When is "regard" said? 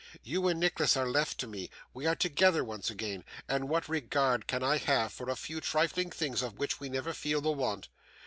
3.87-4.47